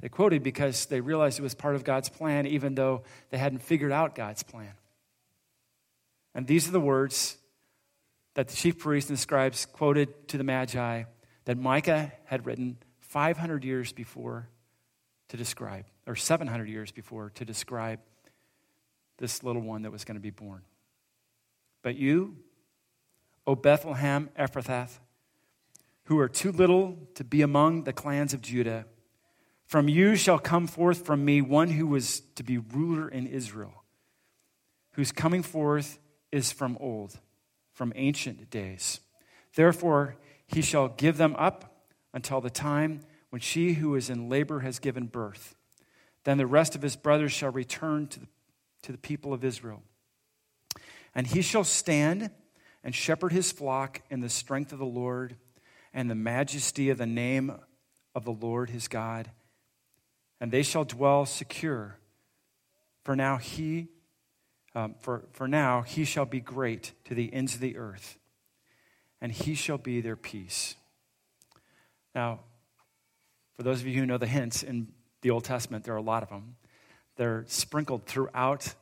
They 0.00 0.08
quoted 0.08 0.42
because 0.42 0.86
they 0.86 1.00
realized 1.00 1.38
it 1.38 1.42
was 1.42 1.54
part 1.54 1.74
of 1.74 1.84
God's 1.84 2.08
plan, 2.08 2.46
even 2.46 2.74
though 2.74 3.02
they 3.30 3.38
hadn't 3.38 3.62
figured 3.62 3.92
out 3.92 4.14
God's 4.14 4.42
plan. 4.42 4.72
And 6.34 6.46
these 6.46 6.68
are 6.68 6.72
the 6.72 6.80
words 6.80 7.36
that 8.34 8.48
the 8.48 8.54
chief 8.54 8.78
priests 8.78 9.10
and 9.10 9.18
scribes 9.18 9.66
quoted 9.66 10.28
to 10.28 10.38
the 10.38 10.44
Magi 10.44 11.04
that 11.46 11.58
Micah 11.58 12.12
had 12.26 12.46
written 12.46 12.76
500 13.00 13.64
years 13.64 13.92
before 13.92 14.48
to 15.28 15.36
describe, 15.36 15.86
or 16.06 16.14
700 16.14 16.68
years 16.68 16.92
before 16.92 17.30
to 17.30 17.44
describe 17.44 17.98
this 19.18 19.42
little 19.42 19.62
one 19.62 19.82
that 19.82 19.90
was 19.90 20.04
going 20.04 20.14
to 20.14 20.20
be 20.20 20.30
born. 20.30 20.62
But 21.82 21.96
you, 21.96 22.36
O 23.46 23.54
Bethlehem 23.54 24.30
Ephrathah, 24.38 24.90
who 26.04 26.18
are 26.18 26.28
too 26.28 26.52
little 26.52 26.96
to 27.14 27.24
be 27.24 27.42
among 27.42 27.84
the 27.84 27.92
clans 27.92 28.32
of 28.32 28.40
Judah, 28.40 28.86
from 29.68 29.86
you 29.86 30.16
shall 30.16 30.38
come 30.38 30.66
forth 30.66 31.04
from 31.04 31.24
me 31.24 31.42
one 31.42 31.68
who 31.68 31.86
was 31.86 32.20
to 32.36 32.42
be 32.42 32.56
ruler 32.56 33.06
in 33.06 33.26
Israel, 33.26 33.84
whose 34.92 35.12
coming 35.12 35.42
forth 35.42 35.98
is 36.32 36.50
from 36.50 36.78
old, 36.80 37.20
from 37.74 37.92
ancient 37.94 38.48
days. 38.48 39.00
Therefore, 39.54 40.16
he 40.46 40.62
shall 40.62 40.88
give 40.88 41.18
them 41.18 41.36
up 41.38 41.84
until 42.14 42.40
the 42.40 42.50
time 42.50 43.00
when 43.28 43.40
she 43.40 43.74
who 43.74 43.94
is 43.94 44.08
in 44.08 44.30
labor 44.30 44.60
has 44.60 44.78
given 44.78 45.06
birth. 45.06 45.54
Then 46.24 46.38
the 46.38 46.46
rest 46.46 46.74
of 46.74 46.80
his 46.80 46.96
brothers 46.96 47.32
shall 47.32 47.52
return 47.52 48.06
to 48.08 48.20
the, 48.20 48.26
to 48.84 48.92
the 48.92 48.98
people 48.98 49.34
of 49.34 49.44
Israel. 49.44 49.82
And 51.14 51.26
he 51.26 51.42
shall 51.42 51.64
stand 51.64 52.30
and 52.82 52.94
shepherd 52.94 53.32
his 53.32 53.52
flock 53.52 54.00
in 54.08 54.20
the 54.20 54.30
strength 54.30 54.72
of 54.72 54.78
the 54.78 54.86
Lord 54.86 55.36
and 55.92 56.10
the 56.10 56.14
majesty 56.14 56.88
of 56.88 56.96
the 56.96 57.06
name 57.06 57.52
of 58.14 58.24
the 58.24 58.32
Lord 58.32 58.70
his 58.70 58.88
God. 58.88 59.30
And 60.40 60.52
they 60.52 60.62
shall 60.62 60.84
dwell 60.84 61.26
secure. 61.26 61.98
For 63.04 63.16
now 63.16 63.38
he, 63.38 63.88
um, 64.74 64.94
for, 65.00 65.24
for 65.32 65.48
now 65.48 65.82
he 65.82 66.04
shall 66.04 66.26
be 66.26 66.40
great 66.40 66.92
to 67.06 67.14
the 67.14 67.32
ends 67.32 67.54
of 67.54 67.60
the 67.60 67.76
earth, 67.76 68.18
and 69.20 69.32
he 69.32 69.54
shall 69.54 69.78
be 69.78 70.00
their 70.00 70.16
peace. 70.16 70.76
Now, 72.14 72.40
for 73.56 73.62
those 73.62 73.80
of 73.80 73.86
you 73.86 73.98
who 73.98 74.06
know 74.06 74.18
the 74.18 74.26
hints 74.26 74.62
in 74.62 74.88
the 75.22 75.30
Old 75.30 75.44
Testament, 75.44 75.84
there 75.84 75.94
are 75.94 75.98
a 75.98 76.02
lot 76.02 76.22
of 76.22 76.28
them. 76.28 76.56
They're 77.16 77.44
sprinkled 77.48 78.06
throughout 78.06 78.74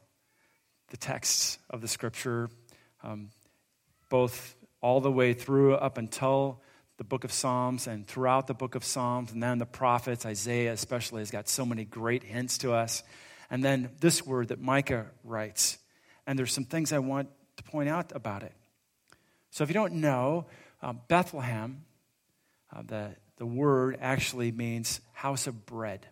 the 0.89 0.97
texts 0.97 1.59
of 1.71 1.81
the 1.81 1.89
scripture, 1.89 2.51
um, 3.03 3.31
both 4.11 4.55
all 4.81 5.01
the 5.01 5.11
way 5.11 5.33
through 5.33 5.75
up 5.75 5.99
until 5.99 6.61
the 6.99 7.05
book 7.05 7.25
of 7.25 7.33
Psalms 7.33 7.87
and 7.87 8.07
throughout 8.07 8.47
the 8.47 8.55
book 8.55 8.75
of 8.75 8.85
Psalms, 8.85 9.33
and 9.33 9.43
then 9.43 9.59
the 9.59 9.67
prophets, 9.67 10.25
Isaiah 10.25 10.73
especially, 10.73 11.21
has 11.21 11.31
got 11.31 11.49
so 11.49 11.67
many 11.67 11.85
great 11.85 12.23
hints 12.23 12.59
to 12.59 12.73
us. 12.73 13.03
And 13.51 13.65
then 13.65 13.91
this 14.01 14.27
word 14.27 14.49
that 14.49 14.61
Micah 14.61 15.07
writes. 15.23 15.79
And 16.27 16.39
there's 16.39 16.53
some 16.53 16.65
things 16.65 16.93
I 16.93 16.99
want 16.99 17.29
to 17.57 17.63
point 17.63 17.89
out 17.89 18.13
about 18.15 18.43
it. 18.43 18.53
So 19.51 19.63
if 19.63 19.71
you 19.71 19.75
don't 19.75 19.95
know, 19.95 20.47
um, 20.83 21.01
Bethlehem, 21.09 21.85
uh, 22.75 22.83
the 22.87 23.15
the 23.37 23.47
word 23.47 23.99
actually 24.01 24.51
means 24.51 25.01
house 25.13 25.47
of 25.47 25.67
bread. 25.67 26.07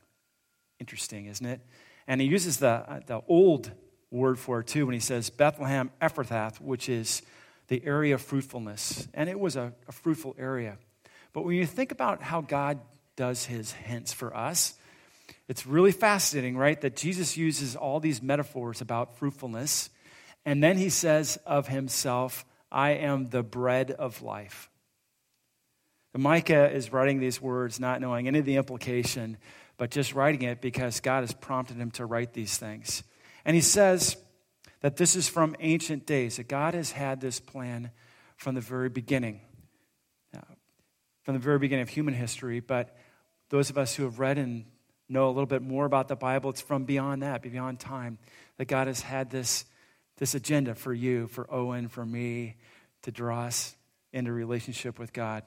Interesting, 0.79 1.27
isn't 1.27 1.47
it? 1.47 1.61
And 2.07 2.21
he 2.21 2.27
uses 2.27 2.59
the, 2.59 3.03
the 3.07 3.23
old 3.27 3.71
word 4.11 4.39
for 4.39 4.61
it 4.61 4.67
too 4.67 4.87
when 4.87 4.93
he 4.93 5.01
says 5.01 5.31
Bethlehem 5.31 5.91
Ephrathah, 6.03 6.61
which 6.61 6.89
is 6.89 7.23
the 7.69 7.85
area 7.85 8.15
of 8.15 8.23
fruitfulness. 8.23 9.09
And 9.15 9.29
it 9.29 9.39
was 9.39 9.57
a, 9.57 9.73
a 9.89 9.93
fruitful 9.93 10.37
area. 10.39 10.79
But 11.33 11.45
when 11.45 11.57
you 11.57 11.67
think 11.67 11.93
about 11.93 12.23
how 12.23 12.41
God 12.41 12.81
does 13.17 13.45
his 13.45 13.73
hints 13.73 14.13
for 14.13 14.37
us, 14.37 14.75
it's 15.49 15.67
really 15.67 15.93
fascinating, 15.93 16.57
right? 16.57 16.81
That 16.81 16.97
Jesus 16.97 17.37
uses 17.37 17.77
all 17.77 18.01
these 18.01 18.23
metaphors 18.23 18.81
about 18.81 19.19
fruitfulness. 19.19 19.91
And 20.45 20.63
then 20.63 20.79
he 20.79 20.89
says 20.89 21.39
of 21.47 21.69
himself, 21.69 22.45
I 22.71 22.91
am 22.91 23.27
the 23.27 23.43
bread 23.43 23.91
of 23.91 24.23
life. 24.23 24.71
Micah 26.17 26.71
is 26.71 26.93
writing 26.93 27.19
these 27.19 27.41
words 27.41 27.81
not 27.81 28.01
knowing 28.01 28.29
any 28.29 28.39
of 28.39 28.45
the 28.45 28.57
implication, 28.57 29.37
but 29.77 29.91
just 29.91 30.15
writing 30.15 30.43
it 30.43 30.61
because 30.61 31.01
God 31.01 31.23
has 31.23 31.33
prompted 31.33 31.77
him 31.77 31.91
to 31.93 32.07
write 32.07 32.33
these 32.33 32.57
things. 32.57 33.03
And 33.45 33.55
he 33.55 33.61
says 33.61 34.17
that 34.85 34.99
this 34.99 35.17
is 35.17 35.31
from 35.31 35.57
ancient 35.61 36.05
days, 36.05 36.37
that 36.37 36.47
God 36.47 36.75
has 36.75 36.93
had 36.93 37.19
this 37.19 37.41
plan 37.41 37.91
from 38.37 38.55
the 38.55 38.61
very 38.61 38.91
beginning, 38.91 39.41
uh, 40.37 40.41
from 41.23 41.33
the 41.33 41.41
very 41.41 41.59
beginning 41.59 41.85
of 41.85 41.89
human 41.89 42.13
history. 42.13 42.61
But 42.61 42.95
those 43.49 43.71
of 43.71 43.79
us 43.79 43.95
who 43.95 44.03
have 44.03 44.19
read 44.19 44.37
and 44.37 44.67
know 45.09 45.27
a 45.27 45.33
little 45.33 45.47
bit 45.47 45.63
more 45.63 45.87
about 45.87 46.09
the 46.09 46.17
Bible, 46.17 46.51
it's 46.51 46.61
from 46.61 46.85
beyond 46.85 47.23
that, 47.23 47.41
beyond 47.41 47.81
time, 47.81 48.19
that 48.59 48.67
God 48.67 48.87
has 48.87 49.01
had 49.01 49.31
this, 49.31 49.65
this 50.19 50.35
agenda 50.35 50.75
for 50.75 50.93
you, 50.93 51.29
for 51.29 51.51
Owen, 51.51 51.89
for 51.89 52.05
me, 52.05 52.57
to 53.05 53.11
draw 53.11 53.45
us 53.45 53.75
into 54.13 54.35
relationship 54.35 54.99
with 54.99 55.15
God. 55.15 55.45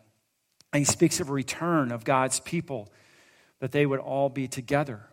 And 0.74 0.79
he 0.79 0.86
speaks 0.86 1.20
of 1.20 1.29
a 1.29 1.34
return 1.34 1.91
of 1.91 2.03
God's 2.03 2.39
people, 2.39 2.91
that 3.60 3.72
they 3.72 3.86
would 3.86 4.00
all 4.00 4.29
be 4.29 4.48
together. 4.48 5.03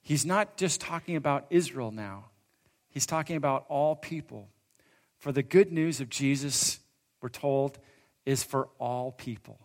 He's 0.00 0.24
not 0.24 0.56
just 0.56 0.80
talking 0.80 1.16
about 1.16 1.44
Israel 1.50 1.90
now, 1.90 2.30
he's 2.92 3.06
talking 3.06 3.36
about 3.36 3.66
all 3.68 3.96
people. 3.96 4.48
For 5.18 5.32
the 5.32 5.42
good 5.42 5.72
news 5.72 6.00
of 6.00 6.08
Jesus, 6.08 6.78
we're 7.20 7.28
told, 7.28 7.78
is 8.24 8.42
for 8.42 8.68
all 8.78 9.10
people. 9.12 9.58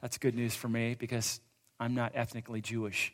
That's 0.00 0.18
good 0.18 0.34
news 0.34 0.54
for 0.54 0.68
me 0.68 0.94
because 0.98 1.40
I'm 1.80 1.94
not 1.94 2.12
ethnically 2.14 2.60
Jewish. 2.60 3.12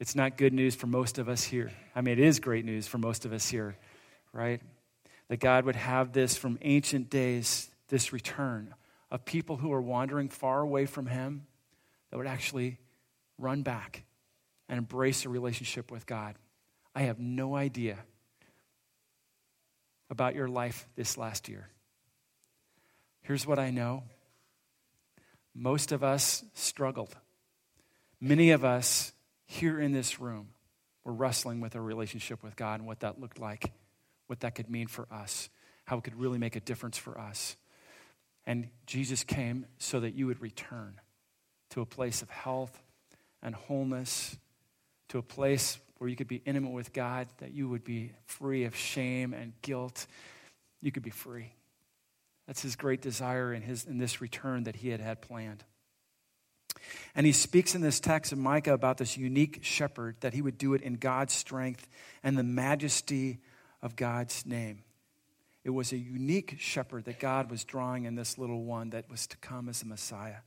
It's 0.00 0.14
not 0.14 0.36
good 0.36 0.52
news 0.52 0.74
for 0.74 0.86
most 0.86 1.18
of 1.18 1.28
us 1.28 1.44
here. 1.44 1.70
I 1.94 2.00
mean, 2.00 2.18
it 2.18 2.24
is 2.24 2.40
great 2.40 2.64
news 2.64 2.88
for 2.88 2.98
most 2.98 3.24
of 3.24 3.32
us 3.32 3.48
here, 3.48 3.76
right? 4.32 4.60
That 5.28 5.38
God 5.40 5.64
would 5.64 5.76
have 5.76 6.12
this 6.12 6.36
from 6.36 6.58
ancient 6.62 7.08
days, 7.10 7.70
this 7.88 8.12
return 8.12 8.74
of 9.10 9.24
people 9.24 9.56
who 9.56 9.72
are 9.72 9.80
wandering 9.80 10.28
far 10.28 10.60
away 10.60 10.86
from 10.86 11.06
Him 11.06 11.46
that 12.10 12.16
would 12.16 12.26
actually 12.26 12.78
run 13.38 13.62
back 13.62 14.04
and 14.68 14.78
embrace 14.78 15.24
a 15.24 15.28
relationship 15.28 15.90
with 15.90 16.06
God. 16.06 16.34
I 16.94 17.02
have 17.02 17.18
no 17.18 17.54
idea 17.56 17.98
about 20.10 20.34
your 20.34 20.48
life 20.48 20.86
this 20.94 21.16
last 21.16 21.48
year. 21.48 21.68
Here's 23.22 23.46
what 23.46 23.58
I 23.58 23.70
know 23.70 24.02
most 25.54 25.92
of 25.92 26.02
us 26.02 26.44
struggled. 26.54 27.14
Many 28.20 28.50
of 28.52 28.64
us 28.64 29.12
here 29.46 29.80
in 29.80 29.92
this 29.92 30.20
room 30.20 30.48
were 31.04 31.12
wrestling 31.12 31.60
with 31.60 31.76
our 31.76 31.82
relationship 31.82 32.42
with 32.42 32.56
God 32.56 32.80
and 32.80 32.86
what 32.86 33.00
that 33.00 33.20
looked 33.20 33.38
like, 33.38 33.72
what 34.28 34.40
that 34.40 34.54
could 34.54 34.70
mean 34.70 34.86
for 34.86 35.06
us, 35.10 35.48
how 35.84 35.98
it 35.98 36.04
could 36.04 36.18
really 36.18 36.38
make 36.38 36.56
a 36.56 36.60
difference 36.60 36.96
for 36.96 37.18
us. 37.18 37.56
And 38.46 38.68
Jesus 38.86 39.24
came 39.24 39.66
so 39.78 40.00
that 40.00 40.14
you 40.14 40.26
would 40.26 40.40
return 40.40 41.00
to 41.70 41.80
a 41.80 41.86
place 41.86 42.22
of 42.22 42.30
health 42.30 42.82
and 43.42 43.54
wholeness, 43.54 44.36
to 45.08 45.18
a 45.18 45.22
place 45.22 45.78
where 46.02 46.08
you 46.08 46.16
could 46.16 46.26
be 46.26 46.42
intimate 46.44 46.72
with 46.72 46.92
God, 46.92 47.28
that 47.38 47.52
you 47.52 47.68
would 47.68 47.84
be 47.84 48.10
free 48.26 48.64
of 48.64 48.74
shame 48.74 49.32
and 49.32 49.52
guilt. 49.62 50.08
You 50.80 50.90
could 50.90 51.04
be 51.04 51.10
free. 51.10 51.52
That's 52.48 52.60
his 52.60 52.74
great 52.74 53.00
desire 53.00 53.54
in, 53.54 53.62
his, 53.62 53.84
in 53.84 53.98
this 53.98 54.20
return 54.20 54.64
that 54.64 54.74
he 54.74 54.88
had 54.88 54.98
had 54.98 55.22
planned. 55.22 55.62
And 57.14 57.24
he 57.24 57.30
speaks 57.30 57.76
in 57.76 57.82
this 57.82 58.00
text 58.00 58.32
of 58.32 58.38
Micah 58.38 58.72
about 58.72 58.98
this 58.98 59.16
unique 59.16 59.60
shepherd, 59.62 60.16
that 60.22 60.34
he 60.34 60.42
would 60.42 60.58
do 60.58 60.74
it 60.74 60.82
in 60.82 60.94
God's 60.94 61.34
strength 61.34 61.88
and 62.24 62.36
the 62.36 62.42
majesty 62.42 63.38
of 63.80 63.94
God's 63.94 64.44
name. 64.44 64.82
It 65.62 65.70
was 65.70 65.92
a 65.92 65.98
unique 65.98 66.56
shepherd 66.58 67.04
that 67.04 67.20
God 67.20 67.48
was 67.48 67.62
drawing 67.62 68.06
in 68.06 68.16
this 68.16 68.38
little 68.38 68.64
one 68.64 68.90
that 68.90 69.08
was 69.08 69.28
to 69.28 69.36
come 69.36 69.68
as 69.68 69.82
a 69.82 69.86
Messiah. 69.86 70.38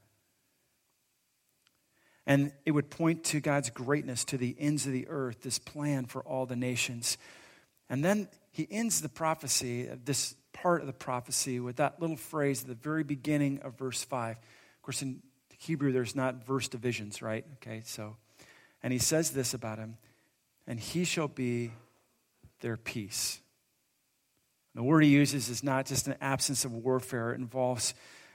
And 2.27 2.51
it 2.65 2.72
would 2.72 2.89
point 2.89 3.24
to 3.25 3.39
God's 3.39 3.70
greatness 3.70 4.25
to 4.25 4.38
the 4.38 4.55
ends 4.58 4.86
of 4.88 4.94
the 4.94 5.08
earth, 5.08 5.41
this 5.44 5.60
plan 5.60 6.05
for 6.05 6.22
all 6.24 6.46
the 6.46 6.55
nations. 6.55 7.17
And 7.89 8.03
then 8.03 8.27
he 8.51 8.67
ends 8.72 9.01
the 9.01 9.10
prophecy, 9.10 9.89
this 10.05 10.36
part 10.53 10.82
of 10.82 10.88
the 10.88 10.94
prophecy, 10.94 11.60
with 11.60 11.75
that 11.75 12.01
little 12.01 12.15
phrase 12.15 12.62
at 12.62 12.67
the 12.67 12.75
very 12.75 13.03
beginning 13.03 13.60
of 13.62 13.77
verse 13.77 14.03
5. 14.03 14.38
Of 14.38 14.82
course, 14.82 15.01
in 15.01 15.22
Hebrew, 15.60 15.91
there's 15.91 16.15
not 16.15 16.46
verse 16.46 16.67
divisions, 16.67 17.22
right? 17.22 17.46
Okay, 17.55 17.82
so, 17.86 18.15
and 18.82 18.91
he 18.91 19.00
says 19.00 19.32
this 19.32 19.53
about 19.53 19.77
him, 19.77 19.98
and 20.65 20.79
he 20.79 21.03
shall 21.03 21.27
be 21.27 21.72
their 22.62 22.77
peace. 22.77 23.39
The 24.74 24.84
word 24.84 25.03
he 25.03 25.10
uses 25.10 25.50
is 25.50 25.63
not 25.63 25.86
just 25.86 26.08
an 26.08 26.15
absence 26.22 26.65
of 26.65 26.74
warfare, 26.74 27.34
it 27.34 27.39
involves 27.39 27.94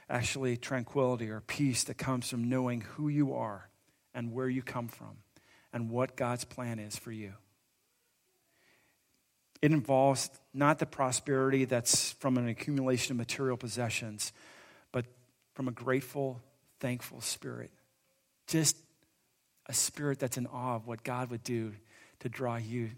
actually 0.09 0.57
tranquility 0.57 1.29
or 1.29 1.41
peace 1.41 1.83
that 1.85 1.97
comes 1.97 2.29
from 2.29 2.49
knowing 2.49 2.81
who 2.81 3.09
you 3.09 3.33
are 3.33 3.70
and 4.13 4.31
where 4.31 4.49
you 4.49 4.61
come 4.61 4.87
from 4.87 5.17
and 5.73 5.89
what 5.89 6.15
God's 6.15 6.43
plan 6.43 6.79
is 6.79 6.97
for 6.97 7.11
you. 7.11 7.33
It 9.61 9.71
involves 9.71 10.29
not 10.53 10.79
the 10.79 10.85
prosperity 10.85 11.65
that's 11.65 12.13
from 12.13 12.37
an 12.37 12.47
accumulation 12.47 13.13
of 13.13 13.17
material 13.17 13.57
possessions, 13.57 14.33
but 14.91 15.05
from 15.53 15.67
a 15.67 15.71
grateful, 15.71 16.41
thankful 16.79 17.21
spirit. 17.21 17.71
Just 18.47 18.75
a 19.67 19.73
spirit 19.73 20.19
that's 20.19 20.37
in 20.37 20.47
awe 20.47 20.75
of 20.75 20.87
what 20.87 21.03
God 21.03 21.29
would 21.29 21.43
do 21.43 21.73
to 22.19 22.29
draw 22.29 22.57
you 22.57 22.89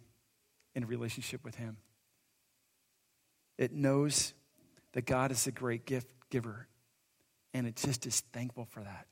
in 0.73 0.87
relationship 0.87 1.43
with 1.43 1.55
Him. 1.55 1.77
It 3.57 3.73
knows 3.73 4.33
that 4.93 5.05
God 5.05 5.31
is 5.31 5.47
a 5.47 5.51
great 5.51 5.85
gift 5.85 6.07
giver, 6.29 6.67
and 7.53 7.67
it 7.67 7.75
just 7.75 8.07
is 8.07 8.21
thankful 8.31 8.65
for 8.65 8.81
that. 8.81 9.05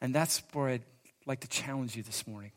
And 0.00 0.14
that's 0.14 0.42
where 0.52 0.68
I'd 0.68 0.84
like 1.26 1.40
to 1.40 1.48
challenge 1.48 1.96
you 1.96 2.02
this 2.02 2.26
morning. 2.26 2.52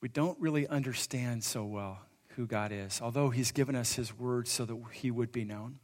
We 0.00 0.08
don't 0.08 0.38
really 0.38 0.68
understand 0.68 1.42
so 1.42 1.64
well 1.64 2.00
who 2.36 2.46
God 2.46 2.70
is, 2.70 3.00
although 3.00 3.30
He's 3.30 3.50
given 3.50 3.74
us 3.74 3.94
His 3.94 4.16
word 4.16 4.46
so 4.46 4.64
that 4.64 4.76
He 4.92 5.10
would 5.10 5.32
be 5.32 5.44
known. 5.44 5.78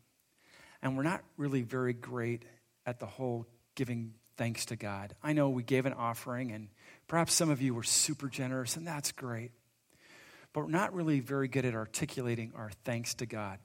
And 0.82 0.96
we're 0.96 1.02
not 1.02 1.22
really 1.36 1.62
very 1.62 1.94
great 1.94 2.44
at 2.84 3.00
the 3.00 3.06
whole 3.06 3.46
giving 3.74 4.14
thanks 4.36 4.66
to 4.66 4.76
God. 4.76 5.14
I 5.22 5.32
know 5.32 5.48
we 5.48 5.62
gave 5.62 5.86
an 5.86 5.92
offering, 5.92 6.52
and 6.52 6.68
perhaps 7.08 7.32
some 7.32 7.48
of 7.48 7.62
you 7.62 7.74
were 7.74 7.82
super 7.82 8.28
generous, 8.28 8.76
and 8.76 8.86
that's 8.86 9.12
great. 9.12 9.52
But 10.52 10.62
we're 10.64 10.70
not 10.70 10.92
really 10.92 11.20
very 11.20 11.48
good 11.48 11.64
at 11.64 11.74
articulating 11.74 12.52
our 12.54 12.70
thanks 12.84 13.14
to 13.14 13.26
God 13.26 13.58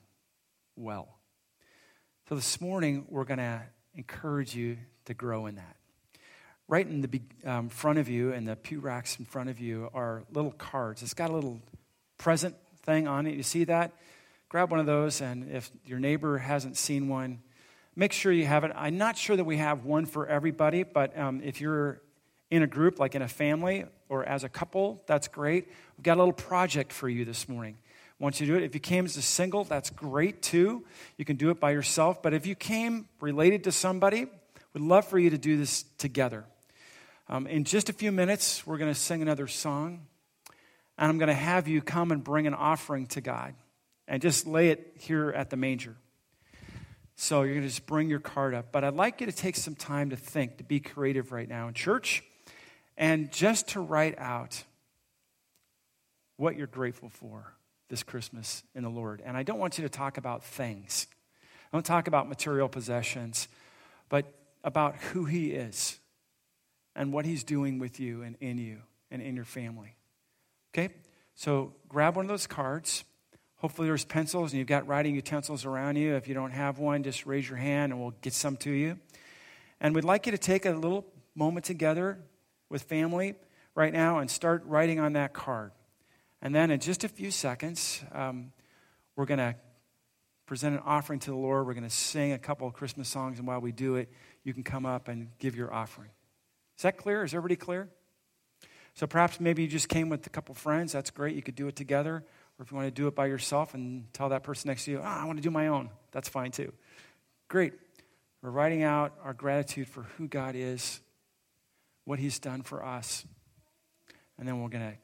well. 0.78 1.18
So 2.30 2.36
this 2.36 2.62
morning, 2.62 3.06
we're 3.10 3.26
going 3.26 3.40
to 3.40 3.62
encourage 3.96 4.56
you 4.56 4.78
to 5.08 5.14
grow 5.14 5.48
in 5.48 5.56
that. 5.56 5.76
Right 6.68 6.88
in 6.88 7.02
the 7.02 7.22
um, 7.46 7.70
front 7.70 7.98
of 8.00 8.08
you, 8.08 8.34
and 8.34 8.48
the 8.48 8.56
pew 8.56 8.80
racks 8.80 9.18
in 9.20 9.26
front 9.26 9.50
of 9.50 9.60
you, 9.60 9.90
are 9.94 10.24
little 10.32 10.52
cards. 10.52 11.02
It's 11.02 11.14
got 11.14 11.30
a 11.30 11.34
little 11.34 11.60
present 12.18 12.56
thing 12.84 13.08
on 13.08 13.26
it. 13.26 13.36
You 13.36 13.44
see 13.44 13.64
that? 13.66 13.94
Grab 14.50 14.72
one 14.72 14.80
of 14.80 14.86
those, 14.86 15.22
and 15.22 15.50
if 15.52 15.72
your 15.86 16.00
neighbor 16.00 16.38
hasn't 16.38 16.78
seen 16.78 17.10
one, 17.10 17.40
make 17.96 18.14
sure 18.14 18.32
you 18.32 18.46
have 18.46 18.64
it. 18.64 18.72
I'm 18.76 18.98
not 18.98 19.18
sure 19.18 19.36
that 19.36 19.44
we 19.44 19.58
have 19.58 19.84
one 19.84 20.06
for 20.06 20.28
everybody, 20.28 20.84
but 20.84 21.18
um, 21.18 21.42
if 21.44 21.60
you're 21.60 22.02
in 22.50 22.64
a 22.64 22.68
group, 22.68 23.00
like 23.00 23.16
in 23.16 23.22
a 23.22 23.28
family 23.28 23.86
or 24.10 24.24
as 24.24 24.44
a 24.44 24.50
couple, 24.50 25.04
that's 25.06 25.28
great. 25.28 25.68
We've 25.98 26.04
got 26.04 26.16
a 26.18 26.20
little 26.20 26.34
project 26.34 26.94
for 26.94 27.10
you 27.10 27.26
this 27.26 27.50
morning. 27.50 27.78
I 28.20 28.24
want 28.24 28.40
you 28.40 28.48
to 28.48 28.54
do 28.54 28.58
it. 28.58 28.64
If 28.64 28.74
you 28.74 28.80
came 28.80 29.06
as 29.06 29.16
a 29.18 29.22
single, 29.22 29.64
that's 29.64 29.90
great 29.90 30.42
too. 30.42 30.86
You 31.18 31.26
can 31.26 31.36
do 31.36 31.50
it 31.50 31.60
by 31.60 31.72
yourself. 31.72 32.24
But 32.24 32.34
if 32.34 32.46
you 32.46 32.56
came 32.56 33.08
related 33.20 33.66
to 33.66 33.72
somebody, 33.72 34.28
we'd 34.78 34.88
love 34.88 35.08
for 35.08 35.18
you 35.18 35.32
to 35.32 35.40
do 35.40 35.58
this 35.58 35.86
together. 35.98 36.46
Um, 37.30 37.48
in 37.48 37.64
just 37.64 37.90
a 37.90 37.94
few 37.94 38.12
minutes, 38.12 38.68
we're 38.68 38.78
going 38.78 38.94
to 38.94 39.00
sing 39.00 39.24
another 39.24 39.48
song, 39.48 40.06
and 41.00 41.10
I'm 41.10 41.18
going 41.18 41.30
to 41.30 41.34
have 41.34 41.68
you 41.68 41.82
come 41.82 42.12
and 42.12 42.24
bring 42.24 42.46
an 42.46 42.54
offering 42.54 43.08
to 43.08 43.22
God 43.22 43.56
and 44.08 44.22
just 44.22 44.46
lay 44.46 44.70
it 44.70 44.94
here 45.00 45.32
at 45.32 45.50
the 45.50 45.58
manger. 45.58 45.96
So 47.16 47.42
you're 47.42 47.56
going 47.56 47.64
to 47.64 47.70
just 47.70 47.88
bring 47.88 48.08
your 48.08 48.20
card 48.20 48.54
up. 48.54 48.72
But 48.72 48.84
I'd 48.84 48.94
like 48.94 49.20
you 49.20 49.26
to 49.26 49.34
take 49.34 49.56
some 49.56 49.74
time 49.74 50.12
to 50.12 50.16
think, 50.16 50.58
to 50.58 50.64
be 50.64 50.80
creative 50.80 51.32
right 51.32 51.50
now 51.50 51.68
in 51.68 51.74
church, 51.74 52.24
and 53.00 53.32
just 53.32 53.70
to 53.70 53.80
write 53.80 54.14
out 54.20 54.64
what 56.36 56.56
you're 56.56 56.68
grateful 56.68 57.10
for 57.10 57.52
this 57.90 58.04
Christmas 58.04 58.62
in 58.76 58.84
the 58.84 58.90
Lord. 58.90 59.24
And 59.26 59.36
I 59.36 59.42
don't 59.42 59.58
want 59.58 59.80
you 59.80 59.84
to 59.86 59.90
talk 59.90 60.20
about 60.20 60.44
things, 60.44 61.08
I 61.74 61.78
don't 61.78 61.84
talk 61.84 62.08
about 62.08 62.30
material 62.30 62.70
possessions, 62.70 63.48
but 64.10 64.32
about 64.68 64.98
who 64.98 65.24
He 65.24 65.52
is 65.52 65.98
and 66.94 67.14
what 67.14 67.26
He's 67.26 67.46
doing 67.46 67.80
with 67.80 68.02
you 68.02 68.22
and 68.22 68.36
in 68.42 68.58
you 68.58 68.80
and 69.10 69.22
in 69.22 69.34
your 69.34 69.46
family. 69.46 69.96
Okay? 70.74 70.94
So 71.36 71.74
grab 71.88 72.18
one 72.18 72.26
of 72.26 72.30
those 72.30 72.48
cards. 72.48 73.06
Hopefully, 73.56 73.88
there's 73.88 74.04
pencils 74.04 74.52
and 74.52 74.60
you've 74.60 74.68
got 74.68 74.86
writing 74.86 75.16
utensils 75.16 75.64
around 75.64 75.96
you. 75.96 76.16
If 76.16 76.28
you 76.28 76.34
don't 76.34 76.52
have 76.52 76.80
one, 76.80 77.02
just 77.02 77.26
raise 77.26 77.48
your 77.48 77.58
hand 77.58 77.94
and 77.94 78.02
we'll 78.02 78.14
get 78.22 78.34
some 78.34 78.58
to 78.58 78.70
you. 78.70 79.00
And 79.80 79.96
we'd 79.96 80.04
like 80.04 80.26
you 80.26 80.34
to 80.34 80.38
take 80.38 80.66
a 80.66 80.72
little 80.72 81.06
moment 81.34 81.66
together 81.66 82.20
with 82.70 82.84
family 82.84 83.36
right 83.74 83.94
now 83.94 84.20
and 84.20 84.30
start 84.30 84.64
writing 84.66 85.00
on 85.00 85.14
that 85.14 85.34
card. 85.34 85.72
And 86.42 86.54
then, 86.54 86.72
in 86.72 86.82
just 86.82 87.06
a 87.06 87.08
few 87.08 87.32
seconds, 87.32 88.04
um, 88.12 88.52
we're 89.16 89.26
going 89.26 89.40
to 89.40 89.56
present 90.48 90.76
an 90.76 90.82
offering 90.86 91.20
to 91.20 91.30
the 91.30 91.38
Lord. 91.38 91.68
We're 91.68 91.74
going 91.74 91.84
to 91.84 91.90
sing 91.90 92.32
a 92.32 92.40
couple 92.40 92.68
of 92.68 92.74
Christmas 92.74 93.08
songs. 93.08 93.38
And 93.38 93.48
while 93.48 93.60
we 93.60 93.72
do 93.72 93.98
it, 93.98 94.10
you 94.44 94.54
can 94.54 94.64
come 94.64 94.86
up 94.86 95.10
and 95.10 95.30
give 95.38 95.56
your 95.56 95.72
offering. 95.72 96.10
Is 96.78 96.84
that 96.84 96.98
clear? 96.98 97.24
Is 97.24 97.34
everybody 97.34 97.58
clear? 97.58 97.90
So 98.96 99.06
perhaps 99.06 99.40
maybe 99.40 99.62
you 99.62 99.68
just 99.68 99.90
came 99.90 100.10
with 100.10 100.26
a 100.26 100.30
couple 100.30 100.56
friends. 100.56 100.94
That's 100.94 101.12
great. 101.12 101.36
You 101.36 101.44
could 101.44 101.56
do 101.56 101.68
it 101.68 101.76
together. 101.76 102.24
Or 102.58 102.64
if 102.64 102.72
you 102.72 102.78
want 102.78 102.88
to 102.88 102.92
do 102.92 103.08
it 103.08 103.14
by 103.14 103.28
yourself 103.28 103.76
and 103.76 104.12
tell 104.14 104.30
that 104.30 104.44
person 104.44 104.70
next 104.70 104.86
to 104.86 104.92
you, 104.92 105.00
oh, 105.00 105.04
I 105.04 105.26
want 105.26 105.38
to 105.38 105.44
do 105.44 105.52
my 105.52 105.68
own, 105.68 105.92
that's 106.12 106.28
fine 106.28 106.50
too. 106.50 106.74
Great. 107.50 107.74
We're 108.42 108.50
writing 108.50 108.84
out 108.84 109.14
our 109.24 109.34
gratitude 109.34 109.88
for 109.88 110.04
who 110.18 110.28
God 110.28 110.56
is, 110.56 111.02
what 112.06 112.18
He's 112.18 112.40
done 112.40 112.64
for 112.64 112.84
us, 112.84 113.26
and 114.40 114.48
then 114.48 114.62
we're 114.62 114.70
going 114.70 114.92
to 114.92 114.98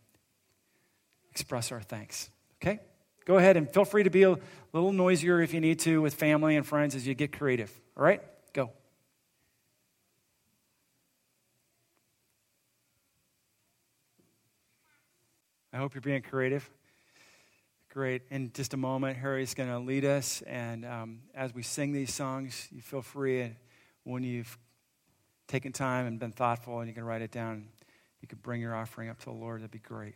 express 1.30 1.72
our 1.72 1.82
thanks. 1.82 2.30
Okay? 2.62 2.80
Go 3.26 3.38
ahead 3.38 3.56
and 3.56 3.70
feel 3.72 3.86
free 3.86 4.04
to 4.04 4.10
be 4.10 4.24
a 4.24 4.36
little 4.74 4.92
noisier 4.92 5.42
if 5.42 5.54
you 5.54 5.62
need 5.62 5.80
to 5.80 6.02
with 6.02 6.14
family 6.14 6.56
and 6.56 6.66
friends 6.66 6.96
as 6.96 7.08
you 7.08 7.14
get 7.14 7.32
creative. 7.32 7.72
All 7.98 8.04
right? 8.04 8.22
Go. 8.54 8.72
I 15.72 15.78
hope 15.78 15.96
you're 15.96 16.02
being 16.02 16.22
creative. 16.22 16.70
Great. 17.90 18.24
In 18.30 18.52
just 18.54 18.74
a 18.74 18.78
moment, 18.78 19.18
Harry's 19.18 19.54
going 19.54 19.70
to 19.70 19.80
lead 19.80 20.04
us. 20.04 20.42
And 20.48 20.84
um, 20.84 21.20
as 21.36 21.54
we 21.54 21.62
sing 21.62 21.94
these 21.94 22.14
songs, 22.14 22.68
you 22.72 22.82
feel 22.82 23.04
free 23.04 23.42
And 23.42 23.56
when 24.04 24.24
you've 24.24 24.58
taken 25.48 25.72
time 25.72 26.08
and 26.08 26.20
been 26.20 26.32
thoughtful 26.32 26.80
and 26.80 26.90
you 26.90 26.94
can 26.94 27.04
write 27.04 27.22
it 27.22 27.32
down, 27.32 27.68
you 28.20 28.28
could 28.28 28.42
bring 28.42 28.62
your 28.62 28.76
offering 28.76 29.10
up 29.10 29.20
to 29.20 29.26
the 29.26 29.32
Lord. 29.32 29.62
That'd 29.62 29.72
be 29.72 29.80
great. 29.80 30.16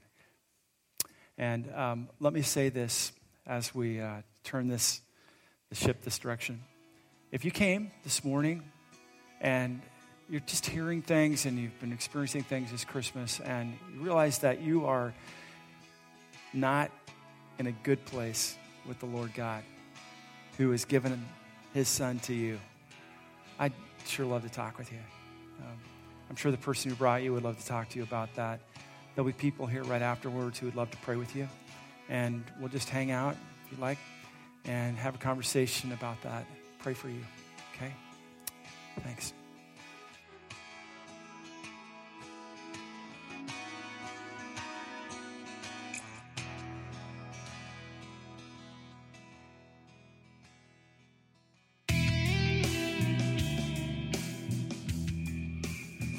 And 1.37 1.71
um, 1.75 2.09
let 2.19 2.33
me 2.33 2.41
say 2.41 2.69
this 2.69 3.11
as 3.45 3.73
we 3.73 4.01
uh, 4.01 4.21
turn 4.43 4.67
this 4.67 5.01
the 5.69 5.75
ship 5.75 6.01
this 6.01 6.17
direction. 6.17 6.63
If 7.31 7.43
you 7.43 7.51
came 7.51 7.91
this 8.03 8.23
morning 8.23 8.63
and 9.41 9.81
you're 10.29 10.41
just 10.41 10.65
hearing 10.65 11.01
things 11.01 11.45
and 11.45 11.57
you've 11.59 11.77
been 11.79 11.91
experiencing 11.91 12.43
things 12.43 12.71
this 12.71 12.85
Christmas 12.85 13.39
and 13.39 13.77
you 13.93 14.01
realize 14.01 14.39
that 14.39 14.61
you 14.61 14.85
are 14.85 15.13
not 16.53 16.91
in 17.59 17.67
a 17.67 17.71
good 17.71 18.03
place 18.05 18.55
with 18.87 18.99
the 18.99 19.05
Lord 19.05 19.33
God 19.33 19.63
who 20.57 20.71
has 20.71 20.85
given 20.85 21.25
his 21.73 21.87
son 21.87 22.19
to 22.19 22.33
you, 22.33 22.59
I'd 23.59 23.73
sure 24.05 24.25
love 24.25 24.43
to 24.43 24.49
talk 24.49 24.77
with 24.77 24.91
you. 24.91 24.99
Um, 25.59 25.77
I'm 26.29 26.35
sure 26.35 26.51
the 26.51 26.57
person 26.57 26.91
who 26.91 26.97
brought 26.97 27.23
you 27.23 27.33
would 27.33 27.43
love 27.43 27.59
to 27.59 27.65
talk 27.65 27.89
to 27.89 27.97
you 27.97 28.03
about 28.03 28.33
that. 28.35 28.61
There'll 29.17 29.25
be 29.25 29.33
people 29.33 29.65
here 29.65 29.83
right 29.83 30.03
afterwards 30.03 30.59
who 30.59 30.67
would 30.67 30.75
love 30.75 30.91
to 30.91 30.97
pray 30.97 31.15
with 31.15 31.35
you. 31.35 31.49
And 32.07 32.43
we'll 32.59 32.69
just 32.69 32.87
hang 32.87 33.09
out, 33.09 33.35
if 33.65 33.71
you'd 33.71 33.79
like, 33.79 33.97
and 34.65 34.95
have 34.95 35.15
a 35.15 35.17
conversation 35.17 35.91
about 35.91 36.21
that. 36.21 36.45
Pray 36.77 36.93
for 36.93 37.09
you. 37.09 37.25
Okay? 37.73 37.91
Thanks. 38.99 39.33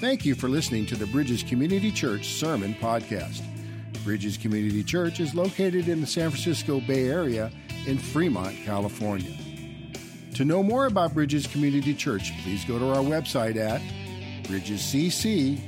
Thank 0.08 0.24
you 0.24 0.34
for 0.34 0.48
listening 0.48 0.86
to 0.86 0.96
the 0.96 1.06
Bridges 1.08 1.42
Community 1.42 1.92
Church 1.92 2.28
Sermon 2.28 2.74
Podcast. 2.80 3.42
Bridges 4.04 4.38
Community 4.38 4.82
Church 4.82 5.20
is 5.20 5.34
located 5.34 5.86
in 5.86 6.00
the 6.00 6.06
San 6.06 6.30
Francisco 6.30 6.80
Bay 6.80 7.10
Area 7.10 7.52
in 7.86 7.98
Fremont, 7.98 8.56
California. 8.64 9.36
To 10.36 10.46
know 10.46 10.62
more 10.62 10.86
about 10.86 11.12
Bridges 11.12 11.46
Community 11.46 11.92
Church, 11.92 12.32
please 12.42 12.64
go 12.64 12.78
to 12.78 12.88
our 12.88 13.04
website 13.04 13.56
at 13.56 13.82
bridgescc.org. 14.44 15.58